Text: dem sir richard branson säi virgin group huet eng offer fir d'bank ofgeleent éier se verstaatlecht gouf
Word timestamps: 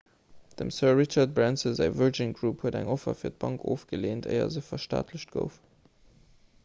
dem 0.59 0.69
sir 0.75 0.95
richard 0.99 1.35
branson 1.35 1.75
säi 1.79 1.89
virgin 1.99 2.33
group 2.39 2.65
huet 2.67 2.77
eng 2.79 2.89
offer 2.95 3.17
fir 3.19 3.35
d'bank 3.35 3.67
ofgeleent 3.75 4.29
éier 4.39 4.51
se 4.57 4.67
verstaatlecht 4.71 5.37
gouf 5.37 5.61